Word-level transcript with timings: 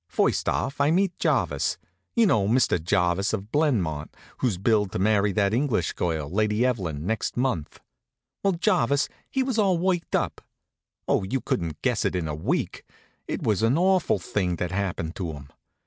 First 0.07 0.49
off 0.49 0.81
I 0.81 0.89
meets 0.89 1.17
Jarvis 1.19 1.77
you 2.15 2.25
know, 2.25 2.47
Mr. 2.47 2.81
Jarvis 2.83 3.33
of 3.33 3.51
Blenmont, 3.51 4.09
who's 4.39 4.57
billed 4.57 4.91
to 4.93 4.97
marry 4.97 5.31
that 5.33 5.53
English 5.53 5.93
girl, 5.93 6.27
Lady 6.27 6.65
Evelyn, 6.65 7.05
next 7.05 7.37
month. 7.37 7.79
Well, 8.43 8.53
Jarvis 8.53 9.09
he 9.29 9.43
was 9.43 9.59
all 9.59 9.77
worked 9.77 10.15
up. 10.15 10.41
Oh, 11.07 11.21
you 11.21 11.39
couldn't 11.39 11.83
guess 11.83 12.03
it 12.03 12.15
in 12.15 12.27
a 12.27 12.33
week. 12.33 12.83
It 13.27 13.43
was 13.43 13.61
an 13.61 13.77
awful 13.77 14.17
thing 14.17 14.55
that 14.55 14.71
happened 14.71 15.15
to 15.17 15.33
him. 15.33 15.49